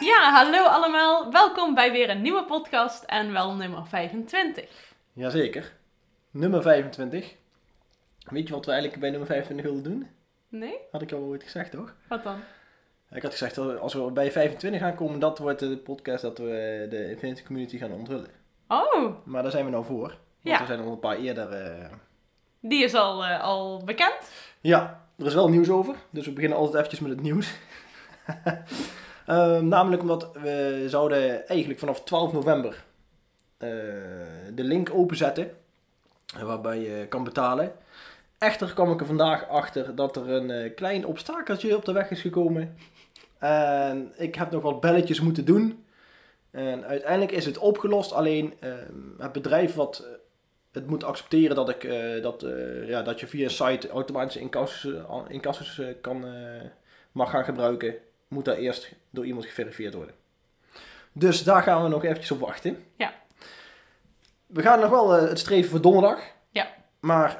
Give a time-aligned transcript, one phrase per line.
[0.00, 1.32] Ja, hallo allemaal.
[1.32, 4.64] Welkom bij weer een nieuwe podcast en wel nummer 25.
[5.12, 5.72] Jazeker.
[6.30, 7.34] Nummer 25.
[8.24, 10.10] Weet je wat we eigenlijk bij nummer 25 wilden doen?
[10.48, 10.74] Nee?
[10.92, 11.94] Had ik al ooit gezegd, toch?
[12.08, 12.40] Wat dan?
[13.10, 16.38] Ik had gezegd, dat als we bij 25 gaan komen, dat wordt de podcast dat
[16.38, 18.30] we de Infinity Community gaan onthullen.
[18.68, 20.08] Oh, Maar daar zijn we nou voor.
[20.08, 20.18] Want
[20.56, 20.60] Ja.
[20.60, 21.52] er zijn al een paar eerder...
[21.52, 21.88] eh,
[22.60, 24.30] die is al, eh, al bekend.
[24.60, 25.94] Ja, er is wel nieuws over.
[26.10, 27.52] Dus we beginnen altijd eventjes met het nieuws.
[29.26, 32.84] Ehm, namelijk omdat we zouden eigenlijk vanaf 12 november
[33.58, 33.68] eh,
[34.54, 35.50] de link openzetten.
[36.36, 37.72] eh, Waarbij je kan betalen.
[38.38, 42.10] Echter kwam ik er vandaag achter dat er een eh, klein obstakeltje op de weg
[42.10, 42.76] is gekomen.
[43.38, 45.84] En ik heb nog wat belletjes moeten doen.
[46.50, 48.12] En uiteindelijk is het opgelost.
[48.12, 50.06] Alleen ehm, het bedrijf wat
[50.72, 54.40] het moet accepteren dat, ik, eh, dat, eh, ja, dat je via een site automatische
[54.40, 56.24] incassus, eh, incassus eh, kan,
[57.12, 57.94] mag gaan gebruiken,
[58.28, 60.14] moet daar eerst door iemand geverifieerd worden.
[61.12, 62.84] Dus daar gaan we nog eventjes op wachten.
[62.96, 63.12] Ja.
[64.46, 66.20] We gaan nog wel het streven voor donderdag.
[66.50, 66.68] Ja.
[67.00, 67.38] Maar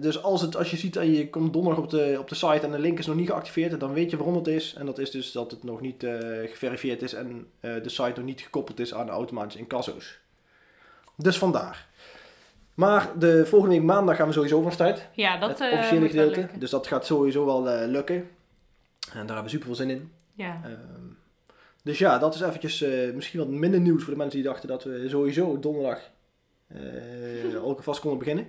[0.00, 2.60] dus als, het, als je ziet en je komt donderdag op de, op de site
[2.60, 4.74] en de link is nog niet geactiveerd, dan weet je waarom het is.
[4.74, 6.06] En dat is dus dat het nog niet
[6.46, 10.18] geverifieerd is en de site nog niet gekoppeld is aan de automatische incasso's.
[11.16, 11.88] Dus vandaar.
[12.74, 15.08] Maar de volgende week maandag gaan we sowieso van start.
[15.12, 16.48] Ja, dat het eh, officiële gedeelte.
[16.58, 18.14] Dus dat gaat sowieso wel eh, lukken.
[18.14, 18.28] En
[19.12, 20.12] daar hebben we super veel zin in.
[20.34, 20.60] Ja.
[20.64, 21.06] Ehm,
[21.82, 24.68] dus ja, dat is eventjes eh, misschien wat minder nieuws voor de mensen die dachten
[24.68, 26.10] dat we sowieso donderdag
[27.62, 28.46] al vast konden beginnen.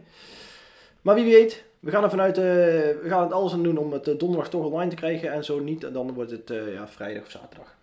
[1.02, 4.06] Maar wie weet, we gaan er vanuit, we gaan het alles aan doen om het
[4.06, 5.32] donderdag toch online te krijgen.
[5.32, 7.76] En zo niet, dan wordt het ja, vrijdag of zaterdag.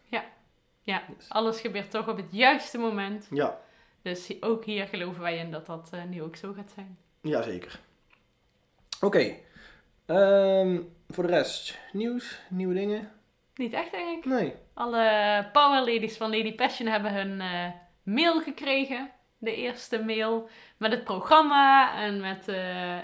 [0.82, 3.26] ja, Dus- alles gebeurt toch op het juiste moment.
[3.30, 3.58] Ja,
[4.08, 6.98] Dus ook hier geloven wij in dat dat eh, nu ook zo gaat zijn.
[7.20, 7.80] jazeker.
[9.00, 9.34] Oké,
[10.06, 13.10] Ehm, voor de rest, nieuws, nieuwe dingen?
[13.54, 14.24] Niet echt, denk ik.
[14.24, 14.54] Nee.
[14.74, 17.70] Alle power ladies van Lady Passion hebben hun eh,
[18.02, 19.10] mail gekregen.
[19.40, 23.02] De eerste mail met het programma en met eh, eh,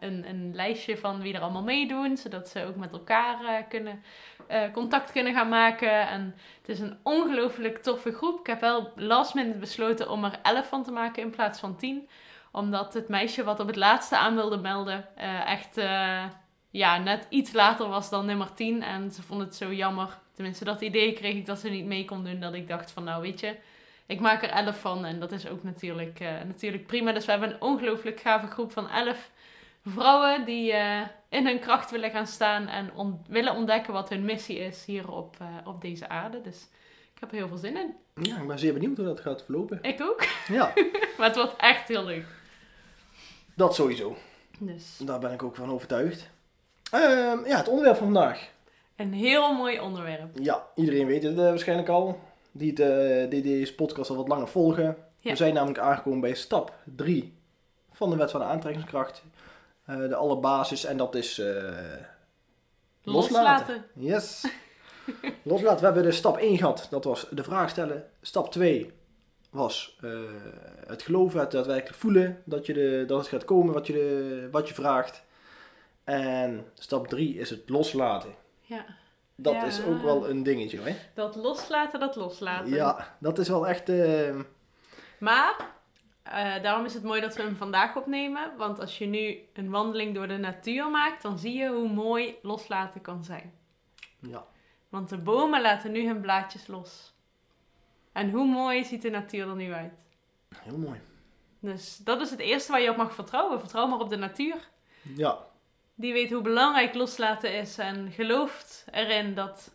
[0.00, 2.16] een, een lijstje van wie er allemaal meedoen.
[2.16, 4.02] Zodat ze ook met elkaar eh, kunnen,
[4.72, 6.08] contact kunnen gaan maken.
[6.08, 8.40] En het is een ongelooflijk toffe groep.
[8.40, 11.76] Ik heb wel last minute besloten om er 11 van te maken in plaats van
[11.76, 12.08] 10.
[12.52, 15.80] Omdat het meisje wat op het laatste aan wilde melden echt
[16.70, 18.82] ja, net iets later was dan nummer 10.
[18.82, 20.18] En ze vond het zo jammer.
[20.34, 22.40] Tenminste, dat idee kreeg ik dat ze niet mee kon doen.
[22.40, 23.56] Dat ik dacht van nou weet je,
[24.06, 25.04] ik maak er 11 van.
[25.04, 27.12] En dat is ook natuurlijk, eh, natuurlijk prima.
[27.12, 29.30] Dus we hebben een ongelooflijk gave groep van 11
[29.86, 32.68] vrouwen die eh, in hun kracht willen gaan staan.
[32.68, 36.40] En on- willen ontdekken wat hun missie is hier op, eh, op deze aarde.
[36.40, 36.68] Dus
[37.14, 37.94] ik heb er heel veel zin in.
[38.24, 39.78] Ja, ik ben zeer benieuwd hoe dat gaat verlopen.
[39.82, 40.24] Ik ook.
[40.48, 40.72] Ja,
[41.18, 42.24] Maar het wordt echt heel leuk.
[43.54, 44.16] dat sowieso.
[44.58, 46.30] Dus Daar ben ik ook van overtuigd.
[46.90, 48.48] Ehm, ja, het onderwerp van vandaag.
[48.96, 50.38] een heel mooi onderwerp.
[50.42, 52.20] Ja, iedereen weet het waarschijnlijk al.
[52.56, 54.96] Die, het, eh, die deze podcast al wat langer volgen.
[55.20, 55.30] Ja.
[55.30, 57.34] We zijn namelijk aangekomen bij stap 3
[57.92, 59.22] van de wet van de aantrekkingskracht.
[59.84, 61.72] Eh, de allerbasis en dat is eh,
[63.02, 63.84] loslaten.
[63.94, 64.46] Yes.
[65.42, 65.78] loslaten.
[65.78, 66.86] We hebben de stap 1 gehad.
[66.90, 68.10] Dat was de vraag stellen.
[68.20, 68.92] Stap 2
[69.50, 69.98] was
[70.86, 74.48] het geloven, het daadwerkelijk voelen dat, je de, dat het gaat komen wat je, de,
[74.50, 75.22] wat je vraagt.
[76.04, 78.34] En stap 3 is het loslaten.
[78.60, 78.84] Ja.
[79.36, 79.64] Dat Ja.
[79.64, 80.96] is ook wel een dingetje, hè?
[81.14, 82.68] Dat loslaten, dat loslaten.
[82.74, 83.88] Ja, dat is wel echt.
[83.88, 84.34] eh,
[85.18, 85.54] Maar
[86.22, 88.56] eh, daarom is het mooi dat we hem vandaag opnemen.
[88.56, 92.36] Want als je nu een wandeling door de natuur maakt, dan zie je hoe mooi
[92.42, 93.52] loslaten kan zijn.
[94.18, 94.44] ja,
[94.88, 97.12] Want de bomen laten nu hun blaadjes los.
[98.12, 99.92] En hoe mooi ziet de natuur er nu uit?
[100.62, 101.00] heel mooi.
[101.60, 103.60] Dus dat is het eerste waar je op mag vertrouwen.
[103.60, 104.56] Vertrouw maar op de natuur.
[105.16, 105.38] Ja,
[105.94, 109.70] Die weet hoe belangrijk loslaten is en gelooft erin dat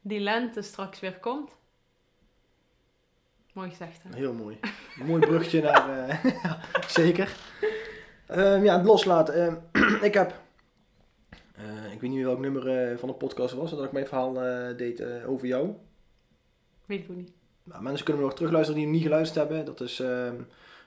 [0.00, 1.56] die lente straks weer komt.
[3.52, 4.16] Mooi gezegd, hè?
[4.16, 4.58] heel mooi.
[5.00, 6.20] Een mooi brugje naar.
[6.42, 6.60] ja,
[7.00, 7.36] zeker.
[8.26, 9.34] Ehm, ja, het loslaten.
[9.72, 10.34] Ehm, ik heb.
[11.54, 14.32] eh, ik weet niet welk nummer eh, van de podcast was dat ik mijn verhaal
[14.76, 15.72] deed over jou.
[16.86, 17.32] Weet ik ook niet.
[17.62, 19.64] Nou, mensen kunnen me nog terugluisteren die nog niet geluisterd hebben.
[19.66, 20.34] Dat is ehm,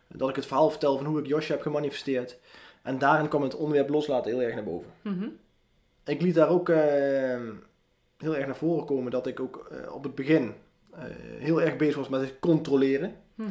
[0.08, 2.38] dat ik het verhaal vertel van hoe ik Josje heb gemanifesteerd.
[2.82, 4.92] En daarin kwam het onderwerp loslaten heel erg naar boven.
[5.02, 5.28] Mhm.
[6.04, 7.54] Ik liet daar ook ehm,
[8.18, 10.54] heel erg naar voren komen dat ik ook eh, op het begin
[10.94, 11.04] eh,
[11.38, 13.16] heel erg bezig was met het controleren.
[13.36, 13.50] Mhm.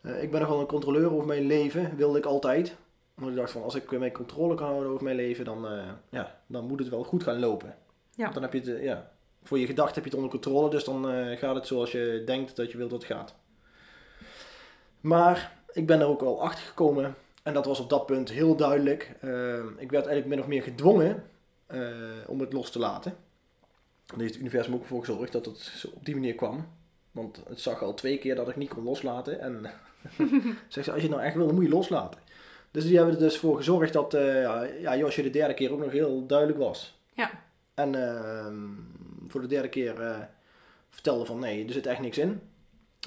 [0.00, 2.76] Eh, ik ben nogal een controleur over mijn leven, wilde ik altijd.
[3.14, 5.66] Want ik dacht van, als ik mijn controle kan houden over mijn leven, dan,
[6.08, 7.74] ja, dan moet het wel goed gaan lopen.
[8.10, 8.22] Ja.
[8.22, 9.10] Want dan heb je het, ja,
[9.42, 11.04] voor je gedacht heb je het onder controle, dus dan
[11.36, 13.34] gaat het zoals je denkt dat je wilt dat het gaat.
[15.00, 17.14] Maar ik ben er ook al achter gekomen
[17.46, 19.16] en dat was op dat punt heel duidelijk.
[19.20, 21.24] Eh, ik werd eigenlijk min of meer gedwongen
[21.66, 21.80] eh,
[22.26, 23.16] om het los te laten.
[24.06, 26.68] Daar heeft het universum ook voor gezorgd dat het zo op die manier kwam.
[27.10, 29.40] Want het zag al twee keer dat ik niet kon loslaten.
[29.40, 29.70] En
[30.68, 32.20] zegt ze, als je het nou echt wil, dan moet je loslaten.
[32.70, 35.80] Dus die hebben er dus voor gezorgd dat eh ja, Josje de derde keer ook
[35.80, 37.00] nog heel duidelijk was.
[37.12, 37.30] Ja.
[37.74, 38.56] En ehm,
[39.28, 40.28] voor de derde keer
[40.90, 42.40] vertelde van nee, er zit echt niks in.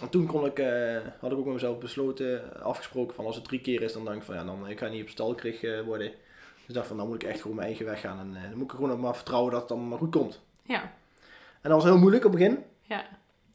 [0.02, 3.44] En toen kon ik, eh, had ik ook met mezelf besloten, afgesproken van als het
[3.44, 5.82] drie keer is, dan denk ik van ja, dan ik ga niet op stalkrig eh,
[5.82, 6.08] worden.
[6.08, 8.20] Dus ik dacht van dan moet ik echt gewoon mijn eigen weg gaan.
[8.20, 10.42] En eh, dan moet ik gewoon op maar vertrouwen dat het dan maar goed komt.
[10.64, 10.82] Ja.
[11.62, 13.06] En dat was heel moeilijk op het begin Ja.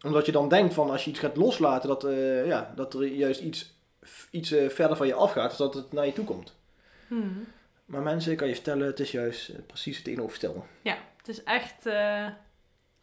[0.02, 2.02] omdat je dan denkt van als je iets gaat loslaten, dat,
[2.46, 3.74] ja, dat er juist iets,
[4.30, 6.54] iets verder van je afgaat, dus dat het naar je toe komt.
[7.08, 7.28] Mhm.
[7.84, 10.60] Maar mensen, ik kan je vertellen, het is juist precies het tegenovergestelde.
[10.82, 11.86] Ja, het is echt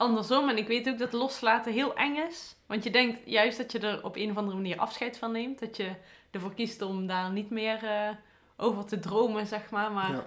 [0.02, 0.50] andersom.
[0.50, 2.56] En ik weet ook dat loslaten heel eng is.
[2.66, 5.60] Want je denkt juist dat je er op een of andere manier afscheid van neemt.
[5.60, 5.92] Dat je
[6.32, 8.10] ervoor kiest om daar niet meer eh,
[8.58, 9.92] over te dromen, zeg maar.
[9.92, 10.26] Maar Ja.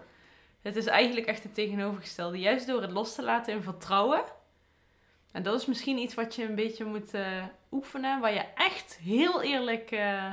[0.63, 2.39] het is eigenlijk echt het tegenovergestelde.
[2.39, 4.23] Juist door het los te laten in vertrouwen.
[5.33, 8.21] En dat is misschien iets wat je een beetje moet eh, oefenen.
[8.21, 10.31] Waar je echt heel eerlijk eh,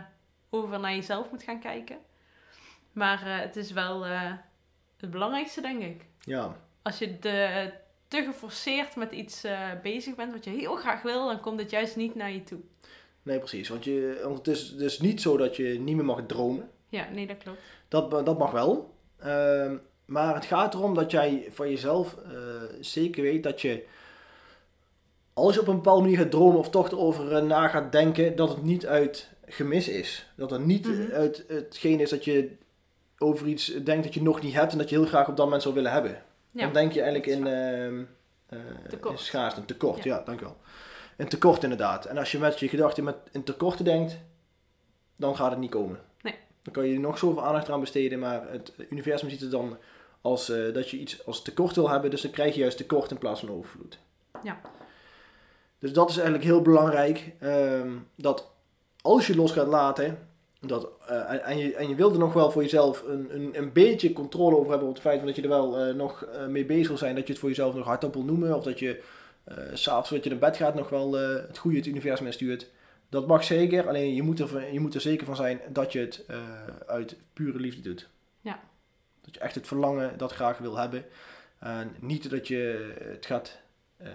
[0.50, 1.98] over naar jezelf moet gaan kijken.
[2.92, 4.04] Maar het is wel
[4.98, 7.72] het belangrijkste, denk ik ja, als je de,
[8.12, 11.70] te geforceerd met iets eh, bezig bent wat je heel graag wil, dan komt het
[11.70, 12.60] juist niet naar je toe.
[13.24, 13.70] nee precies.
[13.70, 16.70] Want, je, het, is, het is niet zo dat je niet meer mag dromen.
[16.90, 17.60] Ja, nee, dat klopt.
[17.88, 18.94] Dat, dat mag wel.
[19.20, 19.76] Ehm,
[20.06, 22.32] maar het gaat erom dat jij van jezelf eh,
[22.80, 23.84] zeker weet dat je,
[25.34, 28.36] als je op een bepaalde manier gaat dromen of toch erover eh, na gaat denken,
[28.36, 30.32] dat het niet uit gemis is.
[30.36, 31.12] Dat het niet Mhm.
[31.12, 32.50] uit hetgeen is dat je
[33.18, 35.46] over iets denkt dat je nog niet hebt en dat je heel graag op dat
[35.46, 36.24] moment zou willen hebben.
[36.52, 37.44] Ja, Dan denk je eigenlijk in,
[38.90, 39.20] Tekort.
[39.20, 40.04] in schaarste, een tekort.
[40.04, 40.22] Ja.
[40.26, 40.58] Dankjewel.
[41.18, 42.06] Een tekort inderdaad.
[42.06, 44.18] En als je met je gedachten met in tekorten denkt,
[45.16, 46.00] dan gaat het niet komen.
[46.22, 46.36] Nee.
[46.64, 49.78] Dan kan je nog zoveel aandacht eraan besteden, maar het universum ziet het dan
[50.22, 53.12] als eh, dat je iets als tekort wil hebben, dus dan krijg je juist tekort
[53.12, 54.00] in plaats van overvloed.
[54.44, 54.62] Ja.
[55.80, 58.52] Dus dat is eigenlijk heel belangrijk, ehm, dat
[59.02, 60.30] als je los gaat laten,
[60.68, 63.72] dat, eh, en, je, en je wilt er nog wel voor jezelf een, een, een
[63.72, 66.66] beetje controle over hebben op het feit dat je er wel eh, nog eh, mee
[66.66, 69.04] bezig wil zijn, dat je het voor jezelf nog hardop wil noemen, of dat je
[69.74, 72.70] s'avonds voordat je naar bed gaat nog wel het goede het universum instuurt.
[73.10, 76.00] Dat mag zeker, alleen je moet, er, je moet er zeker van zijn dat je
[76.00, 76.26] het
[76.88, 78.10] uit pure liefde doet.
[78.42, 78.60] Ja.
[79.22, 81.06] Dat je echt het verlangen dat graag wil hebben.
[81.60, 83.60] En niet dat je het gaat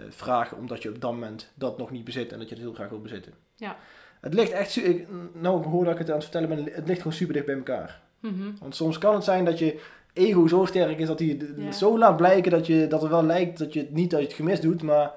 [0.09, 2.75] vragen omdat je op dat moment dat nog niet bezit en dat je het heel
[2.75, 3.33] graag wil bezitten.
[3.57, 3.77] Ja.
[4.21, 6.87] Het ligt echt, ik, nou ik hoor dat ik het aan het vertellen ben, het
[6.87, 8.01] ligt gewoon super dicht bij elkaar.
[8.21, 8.51] Mhm.
[8.61, 9.81] Want soms kan het zijn dat je
[10.13, 11.73] ego zo sterk is dat hij Ja.
[11.73, 14.33] zo laat blijken dat, je, dat het wel lijkt dat je het niet uit het
[14.33, 15.13] gemis doet, maar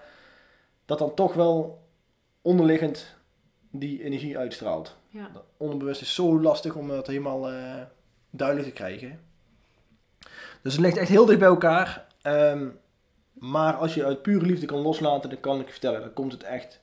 [0.85, 1.83] dat dan toch wel
[2.41, 3.15] onderliggend
[3.71, 4.97] die energie uitstraalt.
[5.09, 5.31] Ja.
[5.57, 7.81] Onderbewust is zo lastig om dat helemaal eh,
[8.29, 9.19] duidelijk te krijgen.
[10.61, 12.05] Dus het ligt echt heel dicht bij elkaar.
[12.21, 12.67] Ehm,
[13.33, 16.31] maar als je uit pure liefde kan loslaten, dan kan ik je vertellen, dan komt
[16.31, 16.81] het echt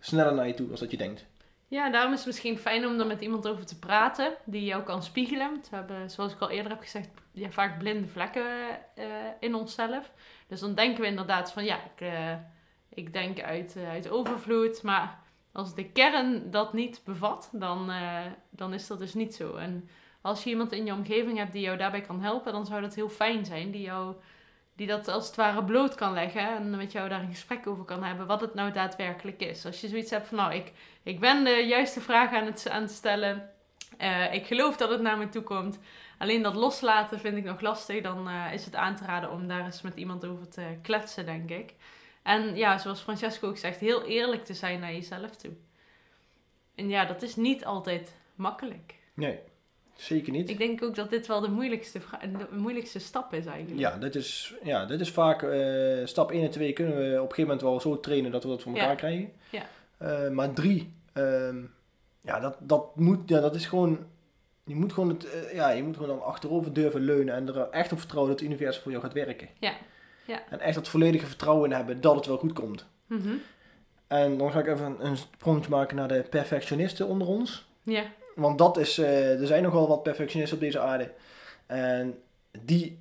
[0.00, 1.26] sneller naar je toe dan dat je denkt.
[1.74, 4.82] Ja, daarom is het misschien fijn om er met iemand over te praten die jou
[4.82, 5.52] kan spiegelen.
[5.70, 8.46] We hebben, zoals ik al eerder heb gezegd, ja, vaak blinde vlekken
[8.94, 9.06] eh,
[9.40, 10.12] in onszelf.
[10.46, 12.34] Dus dan denken we inderdaad van ja, ik, eh,
[12.88, 14.82] ik denk uit, eh, uit overvloed.
[14.82, 15.18] Maar
[15.52, 17.90] als de kern dat niet bevat, dan,
[18.50, 19.54] dan is dat dus niet zo.
[19.56, 19.88] En
[20.20, 22.94] als je iemand in je omgeving hebt die jou daarbij kan helpen, dan zou dat
[22.94, 23.70] heel fijn zijn.
[23.70, 24.14] Die, jou,
[24.76, 27.84] die dat als het ware bloot kan leggen en met jou daar een gesprek over
[27.84, 29.66] kan hebben wat het nou daadwerkelijk is.
[29.66, 33.50] Als je zoiets hebt van nou, ik, ik ben de juiste vraag aan het, stellen.
[33.98, 35.78] Eh, ik geloof dat het naar me toe komt.
[36.18, 38.02] Alleen dat loslaten vind ik nog lastig.
[38.02, 41.26] Dan eh, is het aan te raden om daar eens met iemand over te kletsen,
[41.26, 41.74] denk ik.
[42.22, 45.52] En ja, zoals Francesco ook zegt, heel eerlijk te zijn naar jezelf toe.
[46.74, 48.94] En ja, dat is niet altijd makkelijk.
[49.14, 49.38] Nee,
[49.96, 50.50] zeker niet.
[50.50, 51.98] Ik denk ook dat dit wel de moeilijkste,
[52.50, 53.80] de moeilijkste stap is eigenlijk.
[53.80, 57.10] Ja, dit is, ja, dit is vaak eh, stap 1 en 2 kunnen we op
[57.12, 58.94] een gegeven moment wel zo trainen dat we dat voor elkaar Ja.
[58.94, 59.32] krijgen.
[59.50, 59.62] Ja.
[59.98, 60.92] Eh, maar 3,
[62.20, 63.98] ja, dat, dat, moet, ja, dat is gewoon,
[64.64, 67.68] je moet gewoon, het, eh, ja, je moet gewoon dan achterover durven leunen en er
[67.70, 69.48] echt op vertrouwen dat het universum voor jou gaat werken.
[69.58, 69.72] Ja.
[70.26, 70.42] Ja.
[70.50, 72.86] En echt dat volledige vertrouwen in hebben dat het wel goed komt.
[73.06, 73.34] Mhm.
[74.06, 77.66] En dan ga ik even een, een sprongetje maken naar de perfectionisten onder ons.
[77.82, 78.04] Ja.
[78.34, 81.10] Want dat is, eh, er zijn nogal wat perfectionisten op deze aarde.
[81.66, 82.18] En
[82.64, 82.98] die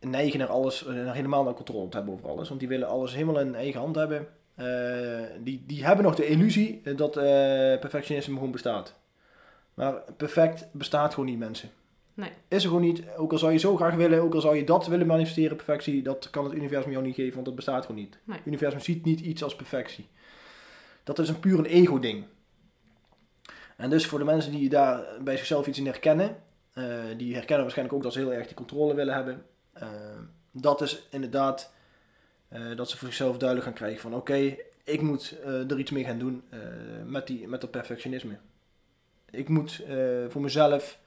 [0.00, 2.48] neigen naar alles, eh, naar helemaal naar controle te hebben over alles.
[2.48, 4.26] Want die willen alles helemaal in eigen hand hebben.
[4.54, 4.66] Eh,
[5.40, 7.12] die, die hebben nog de illusie dat
[7.80, 8.94] perfectionisme gewoon bestaat.
[9.74, 11.70] Maar perfect bestaat gewoon niet, mensen.
[12.14, 12.30] Nee.
[12.48, 13.02] Is er gewoon niet.
[13.16, 16.02] Ook al zou je zo graag willen, ook al zou je dat willen manifesteren, perfectie,
[16.02, 18.18] dat kan het universum jou niet geven, want dat bestaat gewoon niet.
[18.24, 18.36] Nee.
[18.36, 20.06] Het universum ziet niet iets als perfectie.
[21.04, 22.24] Dat is een puur een ego-ding.
[23.84, 26.36] En dus voor de mensen die daar bij zichzelf iets in herkennen,
[26.72, 26.84] eh,
[27.16, 29.44] die herkennen waarschijnlijk ook dat ze heel erg die controle willen hebben.
[29.72, 29.88] eh,
[30.50, 31.72] dat is inderdaad
[32.48, 36.04] eh, dat ze voor zichzelf duidelijk gaan krijgen van oké, ik moet er iets mee
[36.04, 36.44] gaan doen
[37.06, 38.38] met, die, met dat perfectionisme.
[39.30, 39.84] Ik moet
[40.28, 40.98] voor mezelf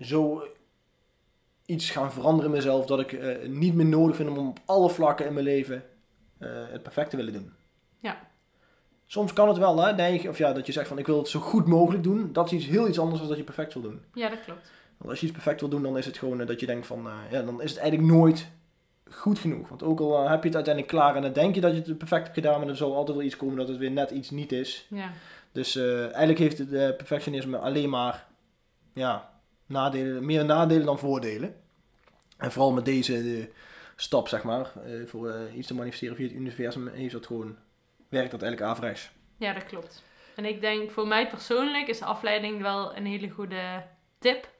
[0.00, 0.48] zo
[1.66, 5.26] iets gaan veranderen in mezelf dat ik niet meer nodig vind om op alle vlakken
[5.26, 5.84] in mijn leven
[6.38, 7.52] het perfect te willen doen.
[8.00, 8.30] Ja.
[9.12, 11.28] Soms kan het wel, hè, neigen, of ja, dat je zegt van ik wil het
[11.28, 12.32] zo goed mogelijk doen.
[12.32, 14.00] Dat is iets heel iets anders dan dat je perfect wil doen.
[14.14, 14.70] Ja, dat klopt.
[14.96, 16.86] Want als je iets perfect wil doen, dan is het gewoon eh, dat je denkt
[16.86, 18.48] van, eh, ja, dan is het eigenlijk nooit
[19.10, 19.68] goed genoeg.
[19.68, 21.82] Want ook al eh, heb je het uiteindelijk klaar en dan denk je dat je
[21.82, 24.10] het perfect hebt gedaan, maar er zal altijd wel iets komen dat het weer net
[24.10, 24.86] iets niet is.
[24.90, 25.10] Ja.
[25.52, 28.26] Dus eigenlijk heeft het perfectionisme alleen maar
[28.92, 29.30] ja,
[29.66, 31.54] nadelen, meer nadelen dan voordelen.
[32.36, 33.48] En vooral met deze
[33.96, 34.72] stap, zeg maar,
[35.06, 37.56] voor iets te manifesteren via het universum, heeft dat gewoon,
[38.12, 39.10] werkt dat eigenlijk averechts.
[39.36, 40.02] ja, dat klopt.
[40.34, 43.84] En ik denk voor mij persoonlijk is afleiding wel een hele goede
[44.18, 44.50] tip.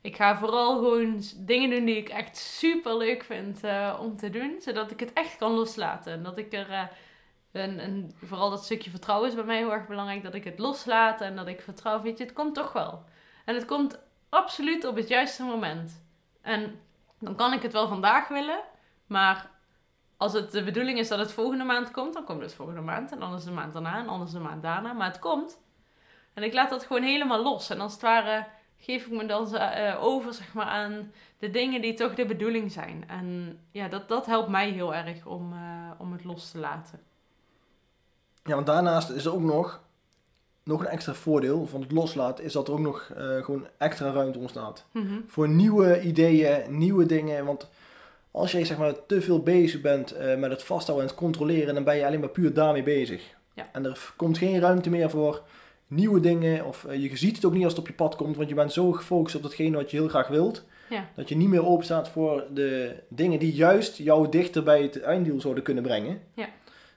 [0.00, 4.30] Ik ga vooral gewoon dingen doen die ik echt super leuk vind eh, om te
[4.30, 6.12] doen, zodat ik het echt kan loslaten.
[6.12, 6.82] En dat ik er, eh,
[7.52, 10.58] een, een, vooral dat stukje vertrouwen is bij mij heel erg belangrijk, dat ik het
[10.58, 13.04] loslaat en dat ik vertrouw, weet je, het komt toch wel.
[13.44, 16.02] En het komt absoluut op het juiste moment.
[16.42, 16.80] En
[17.18, 18.60] dan kan ik het wel vandaag willen,
[19.06, 19.50] maar
[20.18, 23.12] als het de bedoeling is dat het volgende maand komt, dan komt het volgende maand.
[23.12, 24.92] En anders de maand daarna en anders de maand daarna.
[24.92, 25.58] Maar het komt.
[26.34, 27.70] En ik laat dat gewoon helemaal los.
[27.70, 28.46] En als het ware
[28.78, 32.72] geef ik me dan eh, over zeg maar, aan de dingen die toch de bedoeling
[32.72, 33.04] zijn.
[33.06, 37.00] En ja, dat, dat helpt mij heel erg om, eh, om het los te laten.
[38.44, 39.82] Ja, want daarnaast is er ook nog,
[40.62, 44.10] nog een extra voordeel van het loslaten, is dat er ook nog eh, gewoon extra
[44.10, 44.86] ruimte ontstaat.
[44.92, 45.20] Mhm.
[45.26, 47.68] Voor nieuwe ideeën, nieuwe dingen, want
[48.30, 51.74] als jij zeg maar te veel bezig bent eh, met het vasthouden en het controleren,
[51.74, 53.22] dan ben je alleen maar puur daarmee bezig.
[53.54, 53.68] Ja.
[53.72, 55.42] En er komt geen ruimte meer voor
[55.86, 58.36] nieuwe dingen, of eh, je ziet het ook niet als het op je pad komt,
[58.36, 61.08] want je bent zo gefocust op datgene wat je heel graag wilt, Ja.
[61.14, 65.00] dat je niet meer open staat voor de dingen die juist jou dichter bij het
[65.00, 66.20] einddoel zouden kunnen brengen.
[66.34, 66.48] Ja.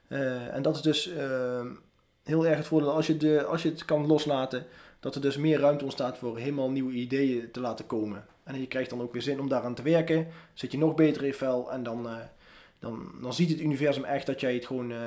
[0.07, 1.61] Eh, en dat is dus eh,
[2.23, 4.65] heel erg het voordeel als je, de, als je het kan loslaten,
[4.99, 8.25] dat er dus meer ruimte ontstaat voor helemaal nieuwe ideeën te laten komen.
[8.53, 11.21] En je krijgt dan ook weer zin om daaraan te werken, zit je nog beter
[11.21, 12.13] in je vel en dan, eh,
[12.79, 14.97] dan, dan ziet het universum echt dat jij het gewoon eh,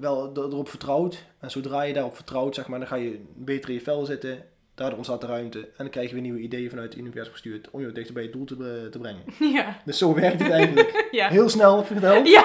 [0.00, 1.24] wel er- erop vertrouwt.
[1.40, 4.38] En zodra je daarop vertrouwt, zeg maar, dan ga je beter in je vel zitten,
[4.74, 7.70] daardoor ontstaat de ruimte en dan krijg je weer nieuwe ideeën vanuit het universum gestuurd
[7.70, 9.22] om je dichter bij je doel te, eh, te brengen.
[9.58, 9.76] Ja.
[9.84, 11.06] Dus zo werkt het eigenlijk.
[11.10, 11.28] Ja.
[11.28, 12.28] Heel snel verteld.
[12.28, 12.44] Ja.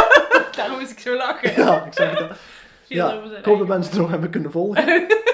[0.56, 1.62] Daarom moest ik zo lachen.
[1.62, 2.28] Ja, ik zeg het al.
[2.88, 4.82] Ja, Ik hoop dat mensen het nog hebben kunnen volgen.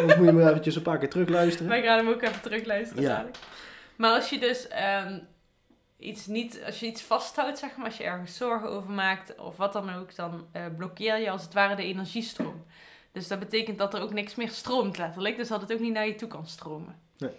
[0.01, 1.69] Anders moet je maar eventjes een paar keer terugluisteren.
[1.69, 3.03] Wij gaan hem ook even terugluisteren.
[3.03, 3.09] Ja.
[3.09, 3.37] dadelijk.
[4.03, 5.19] Maar als je dus ehm,
[5.99, 9.57] iets niet, als je iets vasthoudt, zeg maar, als je ergens zorgen over maakt of
[9.57, 12.65] wat dan ook, dan eh, blokkeer je als het ware de energiestroom.
[13.13, 15.37] Dus dat betekent dat er ook niks meer stroomt, letterlijk.
[15.37, 17.01] Dus dat het ook niet naar je toe kan stromen.
[17.19, 17.31] Nee.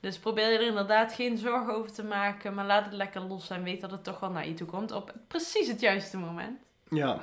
[0.00, 3.50] Dus probeer je er inderdaad geen zorgen over te maken, maar laat het lekker los
[3.50, 6.60] en weet dat het toch wel naar je toe komt op precies het juiste moment.
[6.88, 7.20] Ja,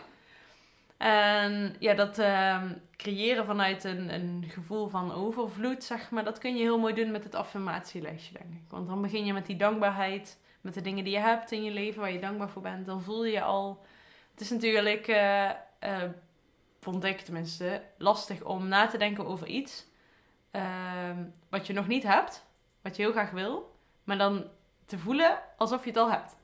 [0.98, 6.56] En ja, dat ehm, creëren vanuit een, een gevoel van overvloed, zeg maar, dat kun
[6.56, 8.63] je heel mooi doen met het affirmatielijstje, denk ik.
[8.70, 11.72] Want dan begin je met die dankbaarheid, met de dingen die je hebt in je
[11.72, 12.86] leven, waar je dankbaar voor bent.
[12.86, 13.86] Dan voel je al.
[14.32, 15.51] Het is natuurlijk, eh,
[16.80, 19.86] vond ik tenminste, lastig om na te denken over iets
[20.51, 22.46] ehm, wat je nog niet hebt,
[22.82, 24.46] wat je heel graag wil, maar dan
[24.86, 26.36] te voelen alsof je het al hebt.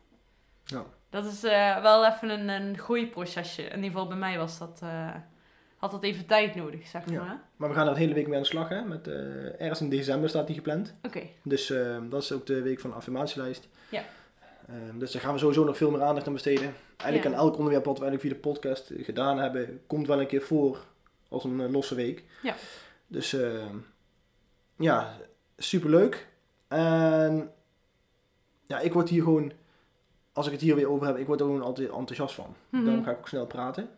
[0.63, 0.83] Ja.
[1.13, 3.61] Dat is eh, wel even een, een groeiprocesje.
[3.61, 5.15] In ieder geval bij mij was dat, eh,
[5.77, 7.23] had dat even tijd nodig, zeg Ja.
[7.23, 7.41] maar.
[7.55, 8.69] maar we gaan er de hele week mee aan de slag.
[8.69, 8.81] Hè?
[8.83, 10.95] Met, eh, ergens in december staat die gepland.
[11.03, 11.73] Oké, Dus
[12.09, 13.67] dat is ook de week van de affirmatielijst.
[13.89, 14.03] Ja.
[14.67, 16.73] Eh, dus daar gaan we sowieso nog veel meer aandacht aan besteden.
[16.97, 17.29] Eigenlijk Ja.
[17.41, 20.41] aan elk onderwerp wat we eigenlijk via de podcast gedaan hebben, komt wel een keer
[20.41, 20.85] voor
[21.29, 22.23] als een losse week.
[22.41, 22.55] Ja.
[23.07, 23.63] Dus eh,
[24.77, 25.17] ja,
[25.57, 26.27] superleuk.
[26.67, 27.51] En
[28.65, 29.51] ja, ik word hier gewoon,
[30.33, 32.55] als ik het hier weer over heb, ik word er gewoon altijd enthousiast van.
[32.69, 32.85] Mhm.
[32.85, 33.89] Daarom ga ik ook snel praten.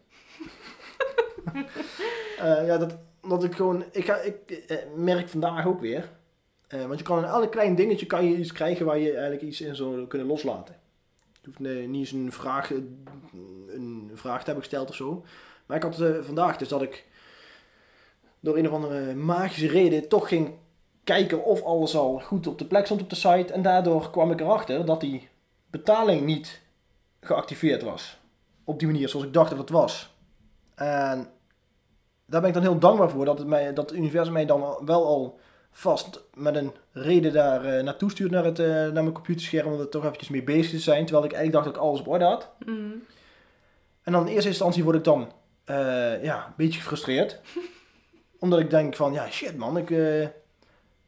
[2.40, 6.10] Eh, ja, dat, dat ik gewoon, ik, ga, ik eh, merk vandaag ook weer.
[6.68, 9.42] eh, want je kan in elk klein dingetje kan je iets krijgen waar je eigenlijk
[9.42, 10.76] iets in zou kunnen loslaten.
[11.42, 12.70] Je hoeft nee, niet eens een vraag,
[13.68, 15.24] een vraag te hebben gesteld of zo.
[15.66, 17.06] Maar ik had vandaag dus dat ik
[18.40, 20.54] door een of andere magische reden toch ging
[21.04, 23.54] kijken of alles al goed op de plek stond op de site.
[23.54, 25.28] En daardoor kwam ik erachter dat die
[25.78, 26.62] betaling niet
[27.20, 28.18] geactiveerd was.
[28.64, 30.14] Op die manier zoals ik dacht dat het was.
[30.76, 31.28] En
[32.26, 34.78] daar ben ik dan heel dankbaar voor dat het, mij, dat het universum mij dan
[34.86, 35.40] wel al
[35.72, 39.74] vast met een reden daar eh, naartoe stuurt naar, het, eh, naar mijn computerscherm.
[39.74, 41.04] Om er toch eventjes mee bezig te zijn.
[41.06, 42.50] Terwijl ik eigenlijk dacht dat ik alles op orde had.
[42.66, 42.92] Mhm.
[44.04, 45.32] En dan in eerste instantie word ik dan
[45.66, 47.42] eh, ja, een beetje gefrustreerd.
[48.40, 49.90] Omdat ik denk van, ja shit man, ik,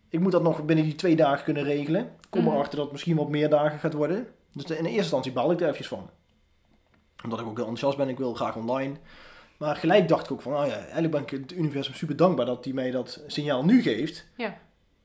[0.09, 2.09] ik moet dat nog binnen die twee dagen kunnen regelen.
[2.29, 2.53] Kom Mhm.
[2.53, 4.27] erachter dat het misschien wat meer dagen gaat worden.
[4.53, 6.09] Dus in de eerste instantie baal ik er eventjes van.
[7.23, 8.95] Omdat ik ook heel enthousiast ben, ik wil graag online.
[9.57, 12.45] Maar gelijk dacht ik ook van, oh ja, eigenlijk ben ik het universum super dankbaar
[12.45, 14.25] dat hij mij dat signaal nu geeft.
[14.37, 14.57] Ja.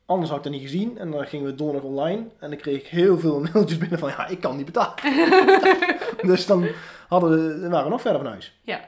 [0.07, 2.27] Anders had ik dat niet gezien en dan gingen we donderdag online.
[2.39, 4.95] En dan kreeg ik heel veel mailtjes binnen van, ja, ik kan niet betalen.
[6.31, 6.69] dus dan
[7.09, 8.59] hadden we, waren we nog verder van huis.
[8.63, 8.81] Ja.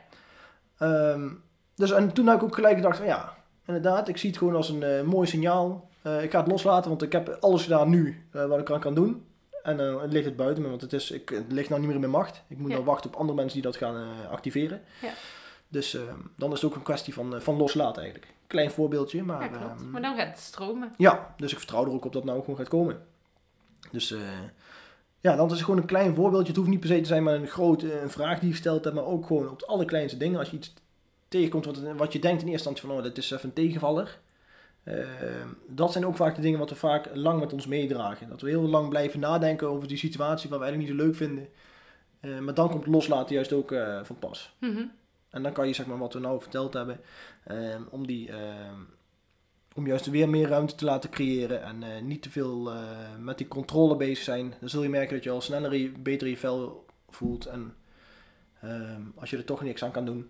[0.78, 1.28] Ehm,
[1.74, 3.34] dus en toen heb ik ook gelijk gedacht van, ja,
[3.66, 5.88] inderdaad, ik zie het gewoon als een eh, mooi signaal.
[6.02, 8.80] Eh, ik ga het loslaten, want ik heb alles gedaan nu eh, wat ik aan
[8.80, 9.26] kan doen.
[9.64, 11.90] En eh, het ligt het buiten me, want het, is, ik, het ligt nou niet
[11.90, 12.42] meer in mijn macht.
[12.48, 12.74] Ik moet Ja.
[12.74, 14.82] nou wachten op andere mensen die dat gaan eh, activeren.
[15.02, 15.12] Ja.
[15.68, 18.32] Dus ehm, dan is het ook een kwestie van, eh, van loslaten eigenlijk.
[18.46, 19.40] Klein voorbeeldje, maar...
[19.42, 19.80] ja, klopt.
[19.80, 20.92] ehm, Maar dan gaat het stromen.
[20.96, 23.02] ja, dus ik vertrouw er ook op dat het nou gewoon gaat komen.
[23.90, 24.18] Dus eh,
[25.20, 26.46] ja, dan is het gewoon een klein voorbeeldje.
[26.48, 28.84] Het hoeft niet per se te zijn met een grote een vraag die je gesteld
[28.84, 30.38] hebt, maar ook gewoon op de allerkleinste dingen.
[30.38, 30.74] Als je iets
[31.28, 34.18] tegenkomt wat, wat je denkt in eerste instantie van, oh, dat is even een tegenvaller.
[34.84, 34.96] Eh,
[35.66, 38.28] dat zijn ook vaak de dingen wat we vaak lang met ons meedragen.
[38.28, 41.16] Dat we heel lang blijven nadenken over die situatie wat we eigenlijk niet zo leuk
[41.16, 41.48] vinden.
[42.20, 44.54] Eh, maar dan komt loslaten juist ook eh, van pas.
[44.60, 44.84] Mhm.
[45.30, 47.00] En dan kan je zeg maar wat we nou verteld hebben,
[47.44, 48.80] ehm, om die, ehm,
[49.74, 52.78] om juist weer meer ruimte te laten creëren en eh, niet te veel eh,
[53.18, 54.54] met die controle bezig zijn.
[54.60, 57.74] Dan zul je merken dat je al sneller je, beter je vel voelt en
[58.60, 60.28] ehm, als je er toch niks aan kan doen,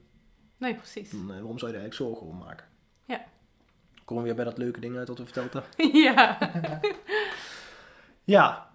[0.56, 1.10] Nee, precies.
[1.10, 2.66] dan, waarom zou je er eigenlijk zorgen over maken?
[4.06, 5.98] We weer bij dat leuke ding uit wat we verteld hebben.
[6.06, 6.38] ja.
[8.24, 8.72] Ja.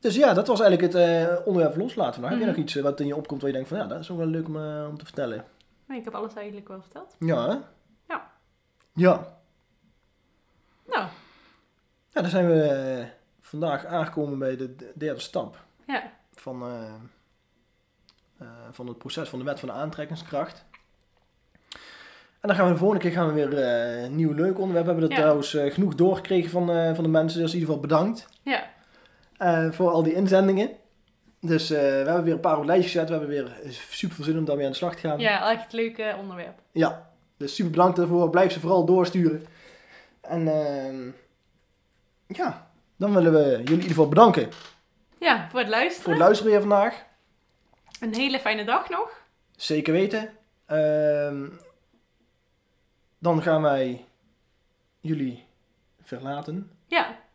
[0.00, 2.20] Dus ja, dat was eigenlijk het eh, onderwerp loslaten.
[2.20, 2.50] Nou, Heb Mhm.
[2.50, 4.10] je nog iets eh, wat in je opkomt waar je denkt van ja, dat is
[4.10, 5.44] ook wel leuk om, eh, om te vertellen?
[5.86, 7.16] Nee, ik heb alles eigenlijk wel verteld.
[7.18, 7.56] Ja, hè?
[8.08, 8.30] Ja.
[8.94, 9.36] Ja.
[10.86, 11.06] Nou,
[12.12, 13.06] Ja, dan zijn we eh,
[13.40, 16.12] vandaag aangekomen bij de de derde stap ja.
[16.34, 16.94] van, eh,
[18.38, 20.64] eh, van het proces van de wet van de aantrekkingskracht.
[22.40, 24.86] En dan gaan we de volgende keer gaan we weer eh, een nieuw leuk onderwerp.
[24.86, 25.20] We hebben er Ja.
[25.22, 29.72] trouwens eh, genoeg doorgekregen van, eh, van de mensen, dus in ieder geval bedankt Ja.
[29.72, 30.70] voor al die inzendingen.
[31.40, 33.08] Dus we hebben weer een paar op het lijstje gezet.
[33.08, 33.52] We hebben weer
[33.90, 35.18] super veel zin om daarmee aan de slag te gaan.
[35.18, 36.58] Ja, echt leuk onderwerp.
[36.72, 38.30] Ja, dus super bedankt daarvoor.
[38.30, 39.46] Blijf ze vooral doorsturen.
[40.20, 41.10] En ehm,
[42.26, 44.48] ja, dan willen we jullie in ieder geval bedanken
[45.18, 46.10] Ja, voor het voor luisteren.
[46.10, 47.04] het luisteren weer vandaag.
[48.00, 49.10] Een hele fijne dag nog.
[49.56, 50.30] Zeker weten.
[50.66, 51.46] Ehm,
[53.18, 54.04] dan gaan wij
[55.00, 55.44] jullie
[56.02, 56.70] verlaten.
[56.86, 57.26] Ja.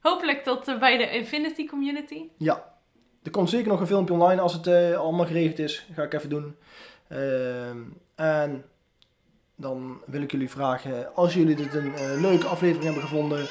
[0.00, 2.22] Hopelijk tot eh, bij de Infinity Community.
[2.36, 2.74] Ja,
[3.22, 5.86] er komt zeker nog een filmpje online als het eh, allemaal geregeld is.
[5.94, 6.56] Ga ik even doen.
[7.08, 7.78] Ehm,
[8.14, 8.64] en
[9.56, 13.46] dan wil ik jullie vragen, als jullie dit een eh, leuke aflevering hebben gevonden,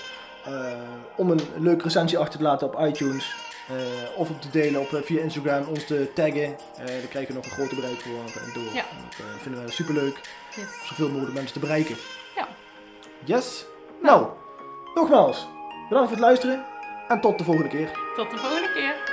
[1.18, 3.36] om een leuke recensie achter te laten op iTunes.
[4.18, 6.56] of op te delen op, via Instagram, ons te taggen.
[6.78, 8.74] Daar krijgen we nog een groter bereik voor door.
[8.74, 8.86] Ja.
[9.18, 10.22] Dat vinden we super leuk.
[10.60, 10.88] Yes.
[10.88, 11.96] Zoveel mogelijk mensen te bereiken.
[12.36, 12.48] Ja.
[13.24, 13.66] Yes.
[14.02, 14.28] Nou,
[14.96, 15.48] nogmaals,
[15.90, 16.66] bedankt voor het luisteren.
[17.08, 17.92] En tot de volgende keer.
[18.16, 19.09] Tot de volgende keer.